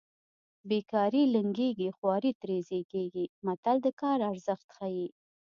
بې 0.67 0.79
کاري 0.91 1.23
لنګېږي 1.35 1.89
خواري 1.97 2.31
ترې 2.41 2.57
زېږېږي 2.67 3.25
متل 3.45 3.77
د 3.85 3.87
کار 4.01 4.19
ارزښت 4.31 4.67
ښيي 4.75 5.07